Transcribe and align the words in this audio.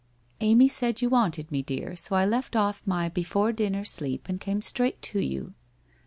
1 0.39 0.47
Amy 0.49 0.67
said 0.67 0.99
you 0.99 1.11
wanted 1.11 1.51
me, 1.51 1.61
dear, 1.61 1.95
so 1.95 2.15
I 2.15 2.25
left 2.25 2.55
off 2.55 2.81
my 2.87 3.07
before 3.07 3.51
dinner 3.51 3.85
sleep 3.85 4.27
and 4.27 4.41
came 4.41 4.59
straight 4.63 4.99
to 5.03 5.19
you.' 5.23 5.53